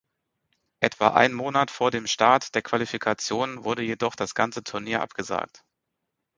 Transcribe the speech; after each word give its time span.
Etwa 0.79 1.09
ein 1.13 1.31
Monat 1.31 1.69
vor 1.69 1.91
dem 1.91 2.07
Start 2.07 2.55
der 2.55 2.63
Qualifikation 2.63 3.63
wurde 3.65 3.83
jedoch 3.83 4.15
das 4.15 4.33
ganze 4.33 4.63
Turnier 4.63 4.99
abgesagt. 5.03 5.63